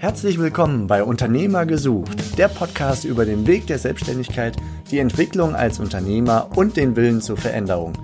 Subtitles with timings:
[0.00, 4.56] Herzlich willkommen bei Unternehmer gesucht, der Podcast über den Weg der Selbstständigkeit,
[4.92, 7.94] die Entwicklung als Unternehmer und den Willen zur Veränderung.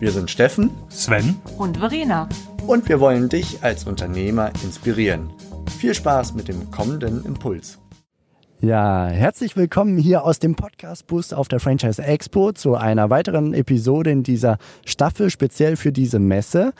[0.00, 2.28] Wir sind Steffen, Sven und Verena.
[2.66, 5.30] Und wir wollen dich als Unternehmer inspirieren.
[5.78, 7.78] Viel Spaß mit dem kommenden Impuls.
[8.60, 14.10] Ja, herzlich willkommen hier aus dem Podcast-Bus auf der Franchise Expo zu einer weiteren Episode
[14.10, 16.72] in dieser Staffel speziell für diese Messe.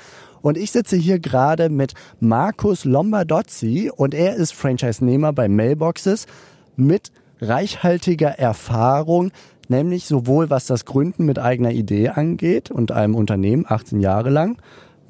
[0.44, 6.26] Und ich sitze hier gerade mit Markus Lombardozzi und er ist Franchise-Nehmer bei Mailboxes
[6.76, 9.32] mit reichhaltiger Erfahrung,
[9.68, 14.58] nämlich sowohl was das Gründen mit eigener Idee angeht und einem Unternehmen 18 Jahre lang,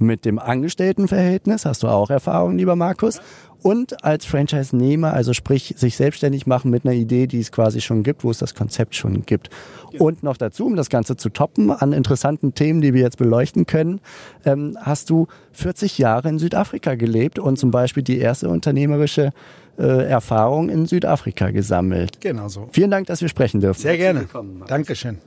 [0.05, 3.21] mit dem Angestelltenverhältnis, hast du auch Erfahrung, lieber Markus,
[3.65, 8.03] und als Franchise-Nehmer, also sprich sich selbstständig machen mit einer Idee, die es quasi schon
[8.03, 9.49] gibt, wo es das Konzept schon gibt.
[9.91, 10.01] Ja.
[10.01, 13.65] Und noch dazu, um das Ganze zu toppen, an interessanten Themen, die wir jetzt beleuchten
[13.65, 14.01] können,
[14.45, 19.33] ähm, hast du 40 Jahre in Südafrika gelebt und zum Beispiel die erste unternehmerische
[19.79, 22.21] äh, Erfahrung in Südafrika gesammelt.
[22.21, 22.69] Genau so.
[22.73, 23.81] Vielen Dank, dass wir sprechen dürfen.
[23.81, 24.27] Sehr gerne.
[24.67, 25.19] Dankeschön.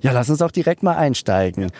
[0.00, 1.70] Ja, lass uns auch direkt mal einsteigen.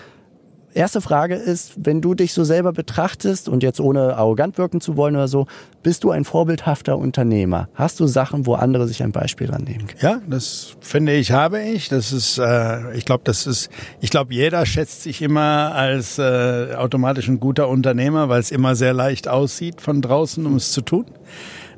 [0.74, 4.96] Erste Frage ist, wenn du dich so selber betrachtest und jetzt ohne arrogant wirken zu
[4.96, 5.46] wollen oder so,
[5.82, 7.68] bist du ein vorbildhafter Unternehmer?
[7.74, 10.00] Hast du Sachen, wo andere sich ein Beispiel annehmen können?
[10.00, 11.88] Ja, das finde ich, habe ich.
[11.90, 13.68] Das ist, äh, ich glaube, das ist,
[14.00, 18.74] ich glaube, jeder schätzt sich immer als äh, automatisch ein guter Unternehmer, weil es immer
[18.74, 21.04] sehr leicht aussieht von draußen, um es zu tun.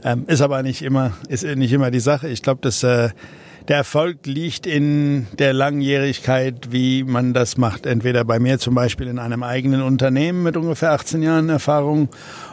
[0.05, 2.29] Ähm, ist aber nicht immer, ist nicht immer die Sache.
[2.29, 3.09] Ich glaube, dass äh,
[3.69, 7.87] der Erfolg liegt in der Langjährigkeit, wie man das macht.
[7.87, 12.09] Entweder bei mir zum Beispiel in einem eigenen Unternehmen mit ungefähr 18 Jahren Erfahrung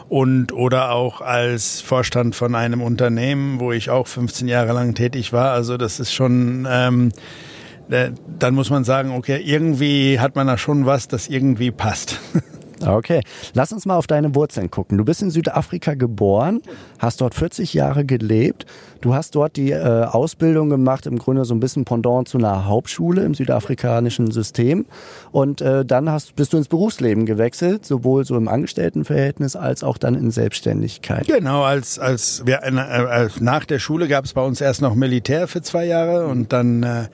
[0.08, 5.32] und oder auch als Vorstand von einem Unternehmen, wo ich auch 15 Jahre lang tätig
[5.32, 5.52] war.
[5.52, 7.12] Also das ist schon, ähm,
[7.90, 12.20] äh, dann muss man sagen, okay, irgendwie hat man da schon was, das irgendwie passt.
[12.86, 13.20] Okay,
[13.54, 14.98] lass uns mal auf deine Wurzeln gucken.
[14.98, 16.62] Du bist in Südafrika geboren,
[16.98, 18.66] hast dort 40 Jahre gelebt.
[19.00, 22.66] Du hast dort die äh, Ausbildung gemacht, im Grunde so ein bisschen Pendant zu einer
[22.66, 24.86] Hauptschule im südafrikanischen System.
[25.32, 29.98] Und äh, dann hast, bist du ins Berufsleben gewechselt, sowohl so im Angestelltenverhältnis als auch
[29.98, 31.26] dann in Selbstständigkeit.
[31.26, 35.48] Genau, als, als wir, äh, nach der Schule gab es bei uns erst noch Militär
[35.48, 37.08] für zwei Jahre und dann äh,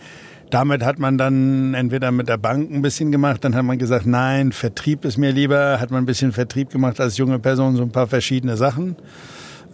[0.51, 4.07] damit hat man dann entweder mit der Bank ein bisschen gemacht, dann hat man gesagt,
[4.07, 7.83] nein, Vertrieb ist mir lieber, hat man ein bisschen Vertrieb gemacht als junge Person, so
[7.83, 8.97] ein paar verschiedene Sachen.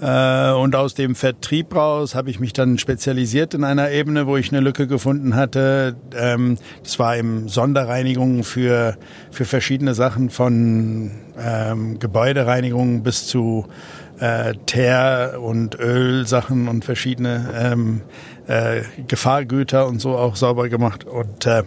[0.00, 4.36] Äh, und aus dem Vertrieb raus habe ich mich dann spezialisiert in einer Ebene, wo
[4.36, 5.96] ich eine Lücke gefunden hatte.
[6.16, 8.96] Ähm, das war eben Sonderreinigung für,
[9.30, 13.66] für verschiedene Sachen von ähm, Gebäudereinigung bis zu
[14.18, 18.00] äh, Teer- und Ölsachen und verschiedene ähm,
[18.46, 21.04] äh, Gefahrgüter und so auch sauber gemacht.
[21.04, 21.62] Und äh,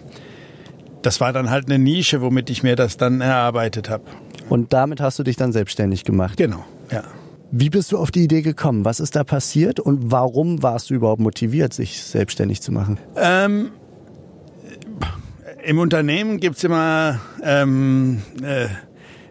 [1.02, 4.04] das war dann halt eine Nische, womit ich mir das dann erarbeitet habe.
[4.48, 6.36] Und damit hast du dich dann selbstständig gemacht?
[6.36, 7.04] Genau, ja.
[7.50, 8.84] Wie bist du auf die Idee gekommen?
[8.84, 12.98] Was ist da passiert und warum warst du überhaupt motiviert, sich selbstständig zu machen?
[13.16, 13.70] Ähm,
[15.64, 18.66] Im Unternehmen gibt's immer ähm, äh,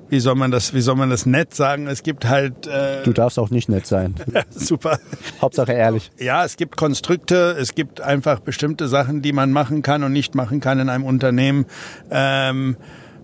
[0.09, 1.87] wie soll man das, wie soll man das nett sagen?
[1.87, 2.67] Es gibt halt.
[2.67, 4.15] Äh, du darfst auch nicht nett sein.
[4.49, 4.99] Super.
[5.41, 6.11] Hauptsache ehrlich.
[6.19, 10.35] Ja, es gibt Konstrukte, es gibt einfach bestimmte Sachen, die man machen kann und nicht
[10.35, 11.65] machen kann in einem Unternehmen.
[12.09, 12.77] Ähm,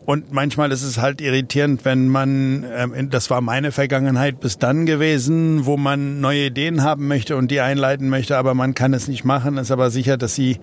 [0.06, 4.86] und manchmal ist es halt irritierend, wenn man, ähm, das war meine Vergangenheit bis dann
[4.86, 9.08] gewesen, wo man neue Ideen haben möchte und die einleiten möchte, aber man kann es
[9.08, 10.60] nicht machen, ist aber sicher, dass sie,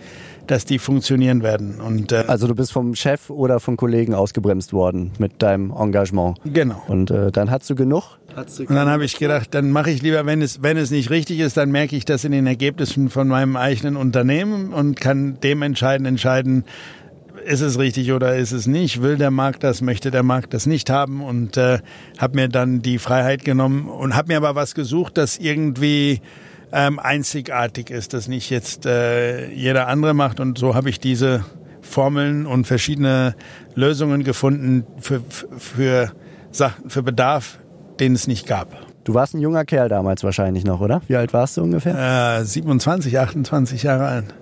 [0.51, 1.81] dass die funktionieren werden.
[1.81, 6.39] Und, äh, also du bist vom Chef oder von Kollegen ausgebremst worden mit deinem Engagement.
[6.45, 6.83] Genau.
[6.89, 8.19] Und äh, dann hast du genug?
[8.37, 11.41] und dann habe ich gedacht, dann mache ich lieber, wenn es, wenn es nicht richtig
[11.41, 16.07] ist, dann merke ich das in den Ergebnissen von meinem eigenen Unternehmen und kann dementsprechend
[16.07, 16.65] entscheiden,
[17.45, 19.03] ist es richtig oder ist es nicht?
[19.03, 19.81] Will der Markt das?
[19.83, 21.23] Möchte der Markt das nicht haben?
[21.23, 21.79] Und äh,
[22.19, 26.21] habe mir dann die Freiheit genommen und habe mir aber was gesucht, das irgendwie
[26.73, 30.41] ähm, einzigartig ist, das nicht jetzt äh, jeder andere macht.
[30.41, 31.45] Und so habe ich diese
[31.81, 33.35] Formeln und verschiedene
[33.75, 35.23] Lösungen gefunden für,
[35.59, 36.13] für
[36.53, 37.59] Sachen, für Bedarf,
[37.99, 38.69] den es nicht gab.
[39.05, 41.03] Du warst ein junger Kerl damals wahrscheinlich noch, oder?
[41.09, 42.39] Wie alt warst du ungefähr?
[42.41, 44.35] Äh, 27, 28 Jahre alt.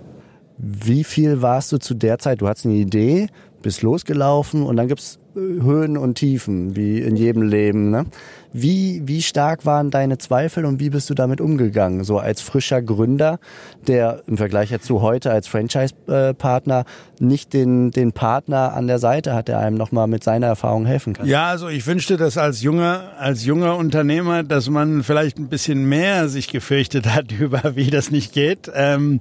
[0.58, 2.40] Wie viel warst du zu der Zeit?
[2.40, 3.28] Du hattest eine Idee,
[3.62, 7.90] bist losgelaufen und dann gibt's äh, Höhen und Tiefen, wie in jedem Leben.
[7.90, 8.06] Ne?
[8.52, 12.02] Wie, wie stark waren deine Zweifel und wie bist du damit umgegangen?
[12.04, 13.38] So als frischer Gründer,
[13.86, 16.84] der im Vergleich zu heute als Franchise-Partner
[17.20, 21.12] nicht den, den Partner an der Seite hat, der einem nochmal mit seiner Erfahrung helfen
[21.12, 21.26] kann.
[21.26, 25.84] Ja, also ich wünschte das als junger, als junger Unternehmer, dass man vielleicht ein bisschen
[25.86, 28.70] mehr sich gefürchtet hat über, wie das nicht geht.
[28.74, 29.20] Ähm,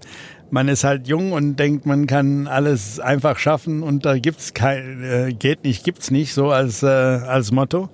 [0.49, 5.03] man ist halt jung und denkt, man kann alles einfach schaffen und da gibt's kein,
[5.03, 7.89] äh, geht nicht, gibt's nicht, so als, äh, als Motto.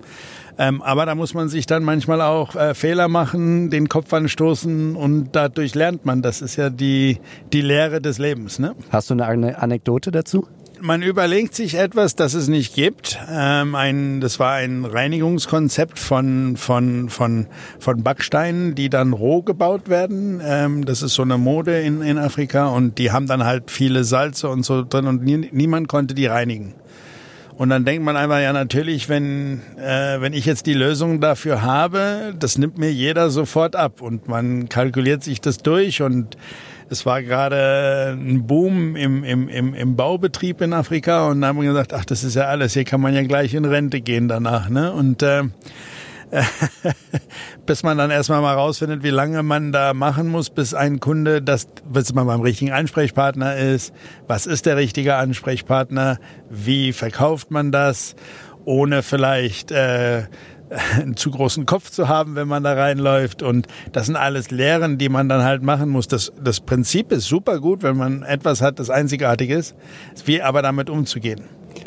[0.56, 4.94] Ähm, aber da muss man sich dann manchmal auch äh, Fehler machen, den Kopf anstoßen
[4.94, 6.22] und dadurch lernt man.
[6.22, 7.18] Das ist ja die,
[7.52, 8.58] die Lehre des Lebens.
[8.60, 8.74] Ne?
[8.90, 10.46] Hast du eine Anekdote dazu?
[10.84, 13.18] Man überlegt sich etwas, das es nicht gibt.
[13.30, 17.46] Ähm, ein, das war ein Reinigungskonzept von, von, von,
[17.78, 20.42] von Backsteinen, die dann roh gebaut werden.
[20.44, 24.04] Ähm, das ist so eine Mode in, in Afrika und die haben dann halt viele
[24.04, 26.74] Salze und so drin und nie, niemand konnte die reinigen.
[27.56, 31.62] Und dann denkt man einfach, ja natürlich, wenn, äh, wenn ich jetzt die Lösung dafür
[31.62, 36.36] habe, das nimmt mir jeder sofort ab und man kalkuliert sich das durch und
[36.90, 41.60] es war gerade ein Boom im, im, im, im Baubetrieb in Afrika und da haben
[41.60, 44.28] wir gesagt, ach, das ist ja alles, hier kann man ja gleich in Rente gehen
[44.28, 44.68] danach.
[44.68, 44.92] Ne?
[44.92, 45.44] Und äh,
[47.66, 51.42] bis man dann erstmal mal rausfindet, wie lange man da machen muss, bis ein Kunde,
[51.42, 53.92] das, bis man beim richtigen Ansprechpartner ist.
[54.26, 56.18] Was ist der richtige Ansprechpartner?
[56.50, 58.14] Wie verkauft man das?
[58.64, 60.24] Ohne vielleicht äh,
[60.70, 63.42] einen zu großen Kopf zu haben, wenn man da reinläuft.
[63.42, 66.08] Und das sind alles Lehren, die man dann halt machen muss.
[66.08, 69.74] Das, das Prinzip ist super gut, wenn man etwas hat, das einzigartig ist.
[70.24, 71.42] Wie aber damit umzugehen.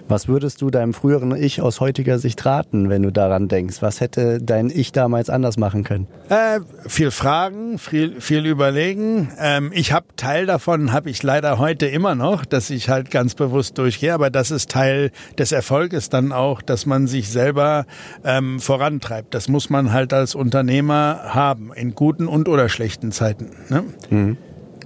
[0.07, 3.81] Was würdest du deinem früheren Ich aus heutiger Sicht raten, wenn du daran denkst?
[3.81, 6.07] Was hätte dein Ich damals anders machen können?
[6.29, 9.31] Äh, viel Fragen, viel, viel überlegen.
[9.39, 13.35] Ähm, ich habe Teil davon, habe ich leider heute immer noch, dass ich halt ganz
[13.35, 14.13] bewusst durchgehe.
[14.13, 17.85] Aber das ist Teil des Erfolges dann auch, dass man sich selber
[18.23, 19.33] ähm, vorantreibt.
[19.33, 23.51] Das muss man halt als Unternehmer haben, in guten und oder schlechten Zeiten.
[23.69, 23.83] Ne?
[24.09, 24.37] Mhm.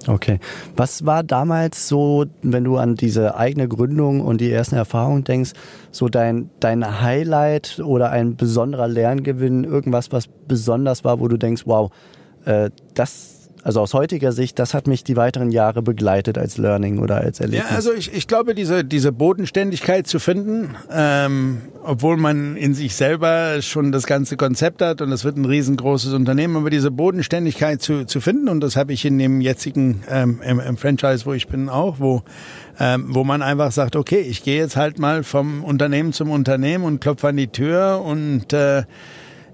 [0.07, 0.39] Okay.
[0.75, 5.51] Was war damals so, wenn du an diese eigene Gründung und die ersten Erfahrungen denkst,
[5.91, 11.63] so dein, dein Highlight oder ein besonderer Lerngewinn, irgendwas, was besonders war, wo du denkst,
[11.65, 11.91] wow,
[12.45, 16.99] äh, das also aus heutiger Sicht, das hat mich die weiteren Jahre begleitet als Learning
[16.99, 17.69] oder als Erlebnis.
[17.69, 22.95] Ja, also ich, ich glaube, diese, diese Bodenständigkeit zu finden, ähm, obwohl man in sich
[22.95, 27.81] selber schon das ganze Konzept hat und es wird ein riesengroßes Unternehmen, aber diese Bodenständigkeit
[27.81, 31.33] zu, zu finden und das habe ich in dem jetzigen ähm, im, im Franchise, wo
[31.33, 32.23] ich bin, auch, wo
[32.79, 36.83] ähm, wo man einfach sagt, okay, ich gehe jetzt halt mal vom Unternehmen zum Unternehmen
[36.83, 38.83] und klopfe an die Tür und äh,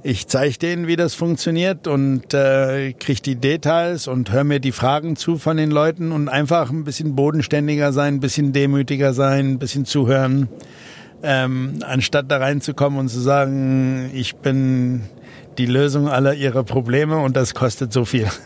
[0.07, 4.71] ich zeige denen, wie das funktioniert und äh, kriege die Details und höre mir die
[4.71, 9.51] Fragen zu von den Leuten und einfach ein bisschen bodenständiger sein, ein bisschen demütiger sein,
[9.51, 10.47] ein bisschen zuhören,
[11.23, 15.01] ähm, anstatt da reinzukommen und zu sagen, ich bin
[15.57, 18.27] die Lösung aller ihrer Probleme und das kostet so viel.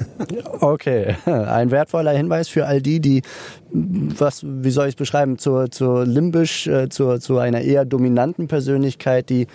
[0.62, 3.24] Okay, ein wertvoller Hinweis für all die, die,
[3.72, 8.48] was, wie soll ich es beschreiben, zur, zur limbisch, äh, zur, zu einer eher dominanten
[8.48, 9.48] Persönlichkeit, die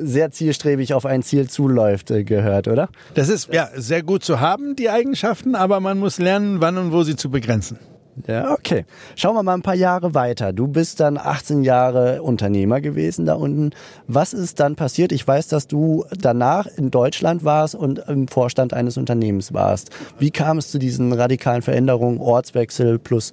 [0.00, 2.88] sehr zielstrebig auf ein Ziel zuläuft, äh, gehört, oder?
[3.14, 6.92] Das ist ja sehr gut zu haben, die Eigenschaften, aber man muss lernen, wann und
[6.92, 7.78] wo sie zu begrenzen.
[8.26, 8.84] Ja, okay.
[9.16, 10.52] Schauen wir mal ein paar Jahre weiter.
[10.52, 13.70] Du bist dann 18 Jahre Unternehmer gewesen da unten.
[14.06, 15.12] Was ist dann passiert?
[15.12, 19.90] Ich weiß, dass du danach in Deutschland warst und im Vorstand eines Unternehmens warst.
[20.18, 23.32] Wie kam es zu diesen radikalen Veränderungen, Ortswechsel plus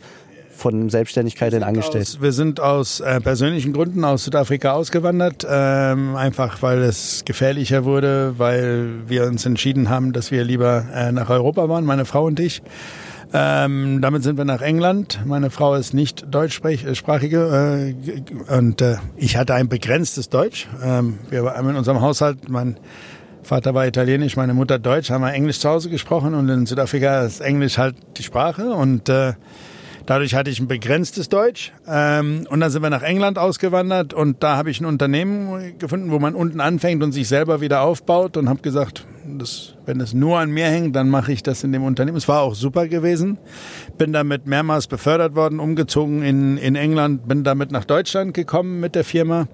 [0.57, 2.21] von Selbstständigkeit in Angestellten?
[2.21, 8.35] wir sind aus äh, persönlichen Gründen aus Südafrika ausgewandert, ähm, einfach weil es gefährlicher wurde,
[8.37, 12.39] weil wir uns entschieden haben, dass wir lieber äh, nach Europa waren, meine Frau und
[12.39, 12.61] ich.
[13.33, 15.19] Ähm, damit sind wir nach England.
[15.25, 17.93] Meine Frau ist nicht deutschsprachige
[18.49, 20.67] äh, und äh, ich hatte ein begrenztes Deutsch.
[20.81, 22.77] Ähm, wir haben in unserem Haushalt, mein
[23.43, 27.21] Vater war italienisch, meine Mutter deutsch, haben wir Englisch zu Hause gesprochen und in Südafrika
[27.21, 29.33] ist Englisch halt die Sprache und äh,
[30.07, 31.73] Dadurch hatte ich ein begrenztes Deutsch.
[31.85, 36.11] Ähm, und dann sind wir nach England ausgewandert und da habe ich ein Unternehmen gefunden,
[36.11, 39.05] wo man unten anfängt und sich selber wieder aufbaut und habe gesagt,
[39.37, 42.15] das, wenn es nur an mir hängt, dann mache ich das in dem Unternehmen.
[42.15, 43.37] Es war auch super gewesen.
[43.97, 48.95] Bin damit mehrmals befördert worden, umgezogen in, in England, bin damit nach Deutschland gekommen mit
[48.95, 49.49] der Firma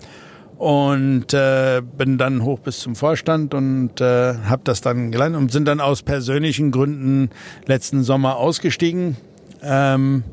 [0.59, 5.51] und äh, bin dann hoch bis zum Vorstand und äh, habe das dann gelernt und
[5.51, 7.31] sind dann aus persönlichen Gründen
[7.65, 9.17] letzten Sommer ausgestiegen.
[9.63, 10.23] Ähm,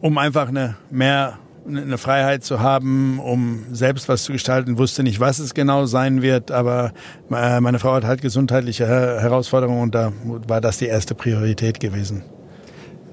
[0.00, 4.78] um einfach eine mehr eine Freiheit zu haben, um selbst was zu gestalten.
[4.78, 6.92] Wusste nicht, was es genau sein wird, aber
[7.30, 10.12] äh, meine Frau hat halt gesundheitliche Herausforderungen und da
[10.46, 12.22] war das die erste Priorität gewesen.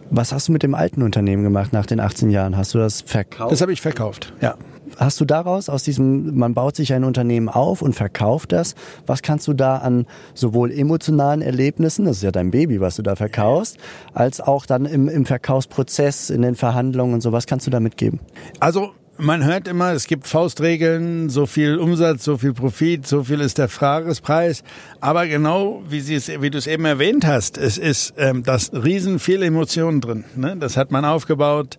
[0.09, 2.55] Was hast du mit dem alten Unternehmen gemacht nach den 18 Jahren?
[2.55, 3.51] Hast du das verkauft?
[3.51, 4.55] Das habe ich verkauft, ja
[4.97, 8.75] hast du daraus, aus diesem, man baut sich ein Unternehmen auf und verkauft das,
[9.05, 13.01] was kannst du da an sowohl emotionalen Erlebnissen, das ist ja dein Baby, was du
[13.01, 13.77] da verkaufst,
[14.13, 17.79] als auch dann im, im Verkaufsprozess, in den Verhandlungen und so, was kannst du da
[17.79, 18.19] mitgeben?
[18.59, 23.41] Also man hört immer, es gibt Faustregeln, so viel Umsatz, so viel Profit, so viel
[23.41, 24.63] ist der Fragespreis.
[24.99, 28.73] Aber genau wie, Sie es, wie du es eben erwähnt hast, es ist ähm, das
[28.73, 30.25] riesen viel Emotionen drin.
[30.35, 30.57] Ne?
[30.59, 31.77] Das hat man aufgebaut.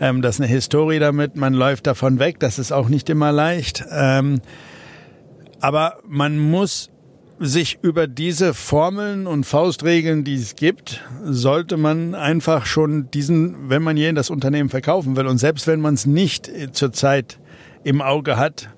[0.00, 1.36] Ähm, das ist eine Historie damit.
[1.36, 2.38] Man läuft davon weg.
[2.40, 3.84] Das ist auch nicht immer leicht.
[3.90, 4.40] Ähm,
[5.60, 6.90] Aber man muss
[7.46, 13.82] sich über diese Formeln und Faustregeln, die es gibt, sollte man einfach schon diesen, wenn
[13.82, 17.38] man je das Unternehmen verkaufen will und selbst wenn man es nicht zurzeit
[17.82, 18.70] im Auge hat,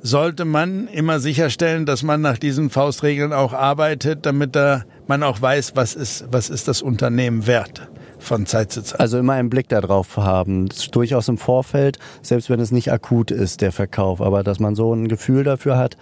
[0.00, 5.40] sollte man immer sicherstellen, dass man nach diesen Faustregeln auch arbeitet, damit da man auch
[5.40, 7.88] weiß, was ist, was ist das Unternehmen wert
[8.18, 9.00] von Zeit zu Zeit.
[9.00, 13.60] Also immer einen Blick darauf haben, durchaus im Vorfeld, selbst wenn es nicht akut ist,
[13.60, 15.96] der Verkauf, aber dass man so ein Gefühl dafür hat,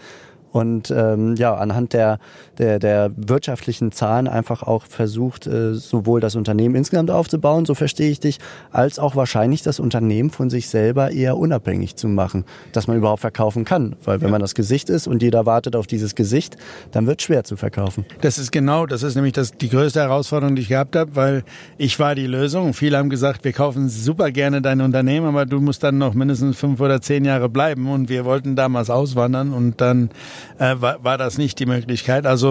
[0.57, 2.19] und ähm, ja, anhand der,
[2.59, 8.11] der, der wirtschaftlichen Zahlen einfach auch versucht, äh, sowohl das Unternehmen insgesamt aufzubauen, so verstehe
[8.11, 8.39] ich dich,
[8.71, 13.21] als auch wahrscheinlich das Unternehmen von sich selber eher unabhängig zu machen, dass man überhaupt
[13.21, 13.97] verkaufen kann.
[14.05, 14.33] Weil wenn ja.
[14.33, 16.57] man das Gesicht ist und jeder wartet auf dieses Gesicht,
[16.91, 18.05] dann wird es schwer zu verkaufen.
[18.21, 21.45] Das ist genau, das ist nämlich das, die größte Herausforderung, die ich gehabt habe, weil
[21.79, 22.75] ich war die Lösung.
[22.75, 26.57] Viele haben gesagt, wir kaufen super gerne dein Unternehmen, aber du musst dann noch mindestens
[26.57, 27.89] fünf oder zehn Jahre bleiben.
[27.89, 30.11] Und wir wollten damals auswandern und dann
[30.59, 32.27] äh, war, war das nicht die Möglichkeit.
[32.27, 32.46] Also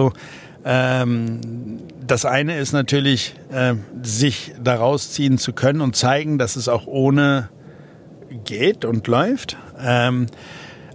[0.64, 6.68] ähm, das eine ist natürlich, äh, sich daraus ziehen zu können und zeigen, dass es
[6.68, 7.48] auch ohne
[8.44, 9.56] geht und läuft.
[9.78, 10.26] Ähm,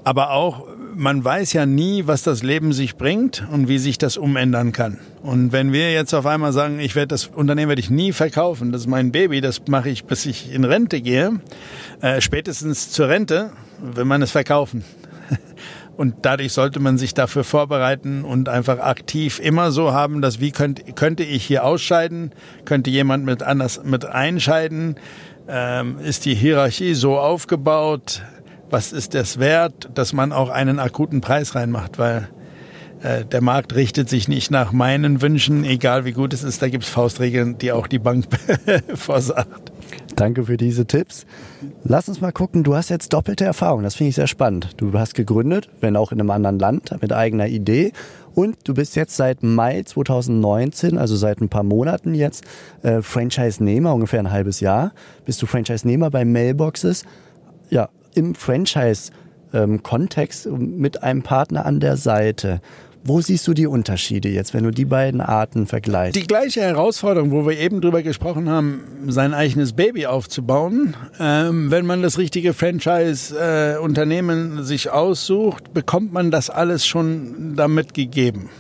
[0.03, 0.65] aber auch,
[0.95, 4.97] man weiß ja nie, was das Leben sich bringt und wie sich das umändern kann.
[5.21, 8.71] Und wenn wir jetzt auf einmal sagen, ich werde das Unternehmen werde ich nie verkaufen,
[8.71, 11.39] das ist mein Baby, das mache ich, bis ich in Rente gehe,
[12.01, 14.83] äh, spätestens zur Rente, will man es verkaufen.
[15.97, 20.51] Und dadurch sollte man sich dafür vorbereiten und einfach aktiv immer so haben, dass wie
[20.51, 22.31] könnt, könnte ich hier ausscheiden,
[22.65, 24.95] könnte jemand mit anders mit einscheiden,
[25.47, 28.23] ähm, ist die Hierarchie so aufgebaut,
[28.69, 32.29] was ist das wert, dass man auch einen akuten Preis reinmacht, weil
[33.03, 36.69] äh, der Markt richtet sich nicht nach meinen Wünschen, egal wie gut es ist, da
[36.69, 38.25] gibt es Faustregeln, die auch die Bank
[38.95, 39.70] vorsagt.
[40.21, 41.25] Danke für diese Tipps.
[41.83, 44.69] Lass uns mal gucken, du hast jetzt doppelte Erfahrung, das finde ich sehr spannend.
[44.77, 47.91] Du hast gegründet, wenn auch in einem anderen Land, mit eigener Idee.
[48.35, 52.43] Und du bist jetzt seit Mai 2019, also seit ein paar Monaten jetzt,
[52.83, 54.93] äh, Franchise-Nehmer, ungefähr ein halbes Jahr,
[55.25, 57.03] bist du Franchise-Nehmer bei Mailboxes.
[57.71, 62.61] Ja, im Franchise-Kontext ähm, mit einem Partner an der Seite.
[63.03, 66.15] Wo siehst du die Unterschiede jetzt, wenn du die beiden Arten vergleichst?
[66.15, 70.95] Die gleiche Herausforderung, wo wir eben drüber gesprochen haben, sein eigenes Baby aufzubauen.
[71.19, 77.95] Ähm, wenn man das richtige Franchise-Unternehmen äh, sich aussucht, bekommt man das alles schon damit
[77.95, 78.51] gegeben.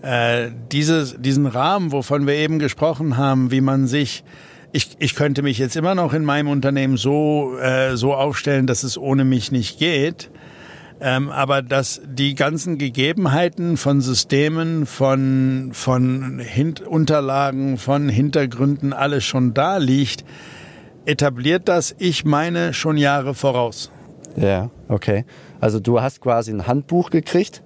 [0.00, 4.24] Äh, dieses, diesen Rahmen, wovon wir eben gesprochen haben, wie man sich
[4.72, 8.84] ich, ich könnte mich jetzt immer noch in meinem Unternehmen so, äh, so aufstellen, dass
[8.84, 10.30] es ohne mich nicht geht.
[11.04, 19.24] Ähm, aber dass die ganzen Gegebenheiten von Systemen, von, von Hint Unterlagen, von Hintergründen alles
[19.24, 20.24] schon da liegt,
[21.04, 23.90] etabliert das, ich meine, schon Jahre voraus.
[24.36, 25.24] Ja, okay.
[25.60, 27.62] Also du hast quasi ein Handbuch gekriegt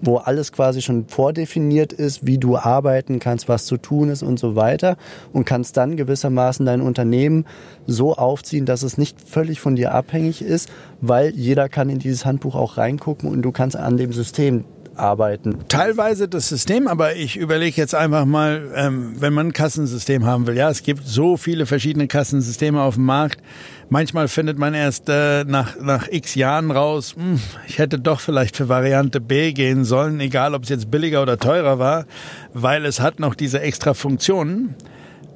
[0.00, 4.38] wo alles quasi schon vordefiniert ist, wie du arbeiten kannst, was zu tun ist und
[4.38, 4.96] so weiter
[5.32, 7.46] und kannst dann gewissermaßen dein Unternehmen
[7.86, 12.24] so aufziehen, dass es nicht völlig von dir abhängig ist, weil jeder kann in dieses
[12.26, 14.64] Handbuch auch reingucken und du kannst an dem System
[14.98, 15.68] arbeiten.
[15.68, 20.46] Teilweise das System, aber ich überlege jetzt einfach mal, ähm, wenn man ein Kassensystem haben
[20.46, 20.56] will.
[20.56, 23.42] Ja, es gibt so viele verschiedene Kassensysteme auf dem Markt.
[23.88, 28.20] Manchmal findet man erst äh, nach, nach x Jahren raus, mh, hm, ich hätte doch
[28.20, 32.06] vielleicht für Variante B gehen sollen, egal ob es jetzt billiger oder teurer war,
[32.52, 34.74] weil es hat noch diese extra Funktionen.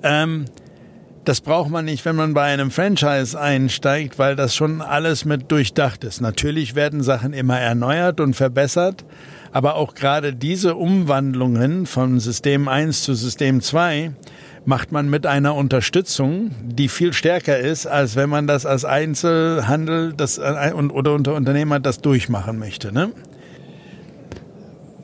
[0.02, 0.46] Ähm,
[1.24, 5.52] das braucht man nicht, wenn man bei einem Franchise einsteigt, weil das schon alles mit
[5.52, 6.20] durchdacht ist.
[6.20, 9.04] Natürlich werden Sachen immer erneuert und verbessert,
[9.52, 14.12] aber auch gerade diese Umwandlungen von System 1 zu System 2
[14.64, 20.12] macht man mit einer Unterstützung, die viel stärker ist, als wenn man das als Einzelhandel
[20.12, 22.92] das, äh, oder unter Unternehmer das durchmachen möchte.
[22.92, 23.10] Ne?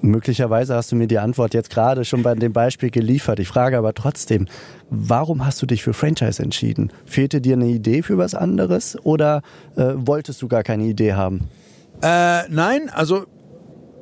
[0.03, 3.41] Möglicherweise hast du mir die Antwort jetzt gerade schon bei dem Beispiel geliefert.
[3.41, 4.47] Ich frage aber trotzdem,
[4.91, 6.93] warum hast du dich für Franchise entschieden?
[7.07, 9.43] Fehlte dir eine Idee für was anderes oder
[9.77, 11.49] äh, wolltest du gar keine Idee haben?
[12.03, 13.25] Äh, nein, also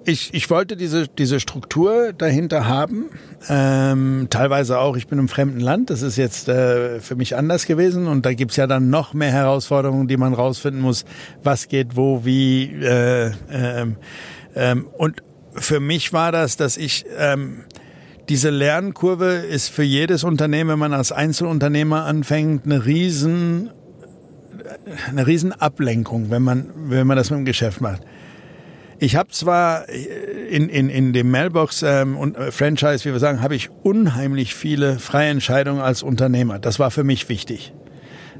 [0.04, 3.06] ich, ich wollte diese, diese Struktur dahinter haben.
[3.49, 5.90] Ähm, teilweise auch, ich bin im fremden Land.
[5.90, 8.06] Das ist jetzt äh, für mich anders gewesen.
[8.06, 11.04] Und da gibt's ja dann noch mehr Herausforderungen, die man rausfinden muss.
[11.42, 12.64] Was geht wo, wie.
[12.82, 13.96] Äh, ähm,
[14.54, 15.23] ähm, und
[15.54, 17.04] für mich war das, dass ich...
[17.18, 17.64] Ähm,
[18.30, 23.68] diese Lernkurve ist für jedes Unternehmen, wenn man als Einzelunternehmer anfängt, eine riesen
[25.08, 28.02] eine riesen Ablenkung, wenn man wenn man das mit dem Geschäft macht.
[28.99, 33.43] Ich habe zwar in, in, in dem Mailbox ähm, und äh, Franchise, wie wir sagen,
[33.43, 36.59] habe ich unheimlich viele freie Entscheidungen als Unternehmer.
[36.59, 37.73] Das war für mich wichtig.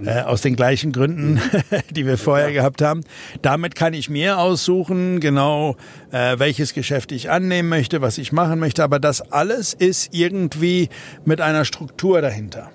[0.05, 1.41] äh, aus den gleichen Gründen,
[1.91, 3.03] die wir vorher gehabt haben.
[3.43, 5.77] Damit kann ich mir aussuchen, genau
[6.11, 8.83] äh, welches Geschäft ich annehmen möchte, was ich machen möchte.
[8.83, 10.89] Aber das alles ist irgendwie
[11.25, 12.71] mit einer Struktur dahinter.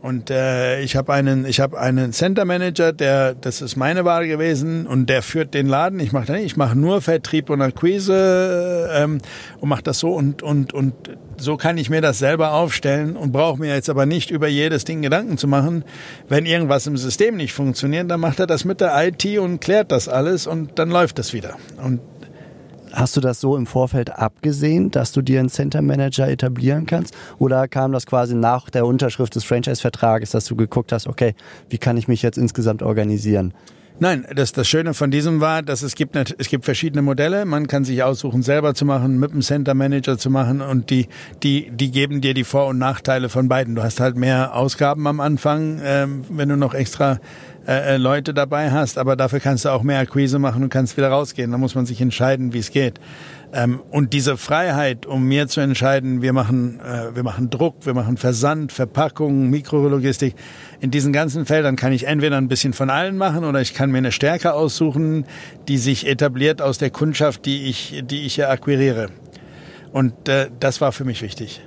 [0.00, 4.28] Und äh, ich habe einen, ich habe einen Center Manager, der, das ist meine Wahl
[4.28, 5.98] gewesen, und der führt den Laden.
[5.98, 9.18] Ich mache ich mache nur Vertrieb und Akquise ähm,
[9.58, 10.94] und mache das so und und und
[11.36, 14.84] so kann ich mir das selber aufstellen und brauche mir jetzt aber nicht über jedes
[14.84, 15.84] Ding Gedanken zu machen.
[16.28, 19.90] Wenn irgendwas im System nicht funktioniert, dann macht er das mit der IT und klärt
[19.90, 21.56] das alles und dann läuft das wieder.
[21.82, 22.00] Und
[22.92, 27.14] Hast du das so im Vorfeld abgesehen, dass du dir einen Center Manager etablieren kannst?
[27.38, 31.34] Oder kam das quasi nach der Unterschrift des Franchise-Vertrages, dass du geguckt hast, okay,
[31.68, 33.52] wie kann ich mich jetzt insgesamt organisieren?
[34.00, 37.44] Nein, das, das Schöne von diesem war, dass es gibt, es gibt verschiedene Modelle.
[37.44, 41.08] Man kann sich aussuchen, selber zu machen, mit einem Center Manager zu machen und die,
[41.42, 43.74] die, die geben dir die Vor- und Nachteile von beiden.
[43.74, 47.18] Du hast halt mehr Ausgaben am Anfang, ähm, wenn du noch extra
[47.68, 50.96] äh, äh, Leute dabei hast, aber dafür kannst du auch mehr Akquise machen und kannst
[50.96, 51.50] wieder rausgehen.
[51.50, 52.98] Da muss man sich entscheiden, wie es geht.
[53.52, 57.92] Ähm, und diese Freiheit, um mir zu entscheiden, wir machen, äh, wir machen Druck, wir
[57.92, 60.34] machen Versand, Verpackung, Mikrologistik.
[60.80, 63.90] In diesen ganzen Feldern kann ich entweder ein bisschen von allen machen oder ich kann
[63.90, 65.26] mir eine Stärke aussuchen,
[65.68, 69.10] die sich etabliert aus der Kundschaft, die ich, die ich ja akquiriere.
[69.92, 71.60] Und äh, das war für mich wichtig.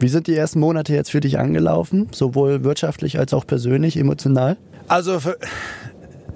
[0.00, 4.56] Wie sind die ersten Monate jetzt für dich angelaufen, sowohl wirtschaftlich als auch persönlich, emotional?
[4.88, 5.38] Also für,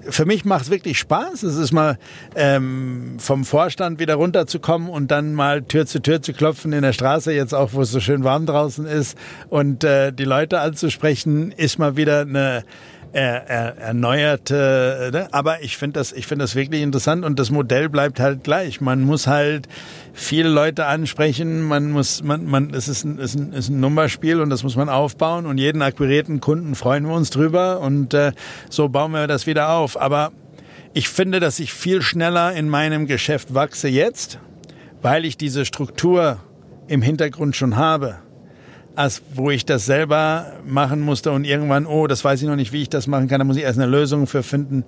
[0.09, 1.43] für mich macht es wirklich Spaß.
[1.43, 1.99] Es ist mal
[2.35, 6.93] ähm, vom Vorstand wieder runterzukommen und dann mal Tür zu Tür zu klopfen in der
[6.93, 9.17] Straße, jetzt auch, wo es so schön warm draußen ist,
[9.49, 12.65] und äh, die Leute anzusprechen, ist mal wieder eine
[13.17, 15.29] er, er, erneuerte, ne?
[15.33, 18.83] aber ich finde das, ich finde das wirklich interessant und das Modell bleibt halt gleich.
[18.83, 19.69] Man muss halt
[20.13, 24.39] viele Leute ansprechen, man muss, man, man, es ist ein, ist ein, ist ein Nummerspiel
[24.43, 28.33] und das muss man aufbauen und jeden akquirierten Kunden freuen wir uns drüber und äh,
[28.69, 29.99] so bauen wir das wieder auf.
[29.99, 30.33] Aber
[30.93, 34.41] ich finde, dass ich viel schneller in meinem Geschäft wachse jetzt,
[35.01, 36.37] weil ich diese Struktur
[36.87, 38.17] im Hintergrund schon habe
[38.97, 42.73] als wo ich das selber machen musste und irgendwann, oh, das weiß ich noch nicht,
[42.73, 44.85] wie ich das machen kann, da muss ich erst eine Lösung für finden.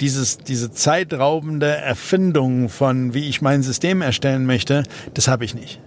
[0.00, 5.80] Dieses, diese zeitraubende Erfindung von, wie ich mein System erstellen möchte, das habe ich nicht.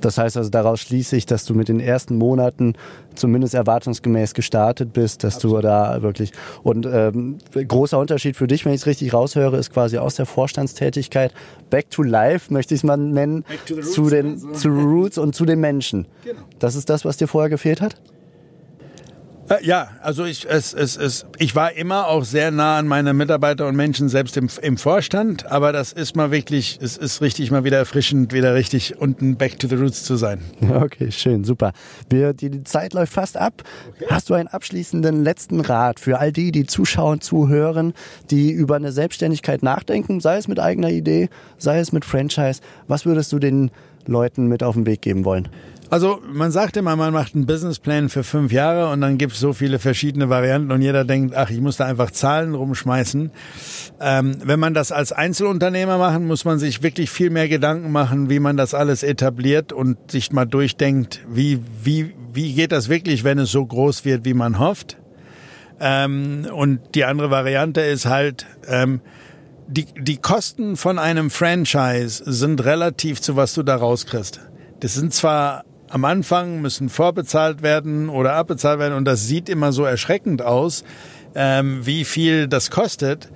[0.00, 2.74] Das heißt also, daraus schließe ich, dass du mit den ersten Monaten
[3.14, 5.58] zumindest erwartungsgemäß gestartet bist, dass Absolut.
[5.58, 6.32] du da wirklich
[6.62, 10.26] und ähm, großer Unterschied für dich, wenn ich es richtig raushöre, ist quasi aus der
[10.26, 11.32] Vorstandstätigkeit
[11.70, 13.44] back to life, möchte ich es mal nennen,
[13.82, 14.52] zu den also.
[14.52, 16.06] zu Roots und zu den Menschen.
[16.24, 16.40] Genau.
[16.58, 17.96] Das ist das, was dir vorher gefehlt hat?
[19.48, 23.14] Äh, ja, also ich, es, es, es, ich war immer auch sehr nah an meine
[23.14, 25.50] Mitarbeiter und Menschen, selbst im, im Vorstand.
[25.50, 29.58] Aber das ist mal wirklich, es ist richtig mal wieder erfrischend, wieder richtig unten back
[29.58, 30.40] to the roots zu sein.
[30.78, 31.72] Okay, schön, super.
[32.08, 33.64] Wir, die, die Zeit läuft fast ab.
[33.88, 34.06] Okay.
[34.10, 37.94] Hast du einen abschließenden letzten Rat für all die, die zuschauen, zuhören,
[38.30, 42.60] die über eine Selbstständigkeit nachdenken, sei es mit eigener Idee, sei es mit Franchise?
[42.86, 43.70] Was würdest du den
[44.06, 45.48] Leuten mit auf den Weg geben wollen?
[45.90, 49.40] Also man sagt immer, man macht einen Businessplan für fünf Jahre und dann gibt es
[49.40, 53.30] so viele verschiedene Varianten und jeder denkt, ach, ich muss da einfach Zahlen rumschmeißen.
[54.00, 58.28] Ähm, wenn man das als Einzelunternehmer machen, muss man sich wirklich viel mehr Gedanken machen,
[58.28, 63.24] wie man das alles etabliert und sich mal durchdenkt, wie, wie, wie geht das wirklich,
[63.24, 64.98] wenn es so groß wird, wie man hofft.
[65.80, 69.00] Ähm, und die andere Variante ist halt, ähm,
[69.68, 74.40] die, die Kosten von einem Franchise sind relativ zu was du da rauskriegst.
[74.80, 79.72] Das sind zwar am Anfang müssen vorbezahlt werden oder abbezahlt werden und das sieht immer
[79.72, 80.84] so erschreckend aus,
[81.34, 83.30] ähm, wie viel das kostet.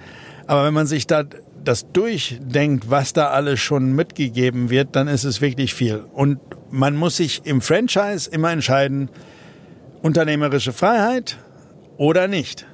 [0.47, 1.25] Aber wenn man sich da
[1.65, 6.05] das durchdenkt, was da alles schon mitgegeben wird, dann ist es wirklich viel.
[6.13, 6.39] Und
[6.71, 9.09] man muss sich im Franchise immer entscheiden,
[10.03, 11.39] unternehmerische Freiheit
[11.97, 12.67] oder nicht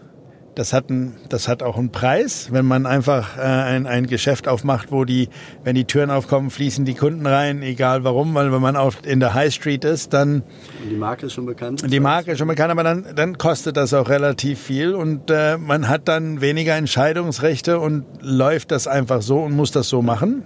[0.59, 4.49] das hat, ein, das hat auch einen Preis, wenn man einfach äh, ein, ein Geschäft
[4.49, 5.29] aufmacht, wo die,
[5.63, 9.21] wenn die Türen aufkommen, fließen die Kunden rein, egal warum, weil wenn man auf, in
[9.21, 10.43] der High Street ist, dann...
[10.91, 11.85] Die Marke ist schon bekannt.
[11.89, 15.59] Die Marke ist schon bekannt, aber dann, dann kostet das auch relativ viel und äh,
[15.59, 20.43] man hat dann weniger Entscheidungsrechte und läuft das einfach so und muss das so machen.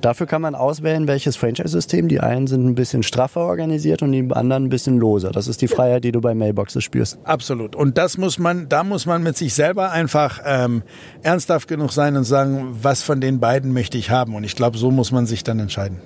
[0.00, 2.08] Dafür kann man auswählen, welches Franchise-System.
[2.08, 5.30] Die einen sind ein bisschen straffer organisiert und die anderen ein bisschen loser.
[5.30, 7.18] Das ist die Freiheit, die du bei Mailboxes spürst.
[7.24, 7.74] Absolut.
[7.74, 10.82] Und das muss man, da muss man mit sich selber einfach ähm,
[11.22, 14.34] ernsthaft genug sein und sagen, was von den beiden möchte ich haben.
[14.34, 16.00] Und ich glaube, so muss man sich dann entscheiden.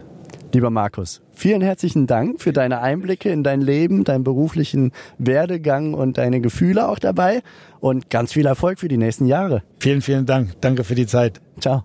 [0.52, 6.18] Lieber Markus, vielen herzlichen Dank für deine Einblicke in dein Leben, deinen beruflichen Werdegang und
[6.18, 7.42] deine Gefühle auch dabei
[7.78, 9.62] und ganz viel Erfolg für die nächsten Jahre.
[9.78, 10.60] Vielen, vielen Dank.
[10.60, 11.40] Danke für die Zeit.
[11.60, 11.84] Ciao.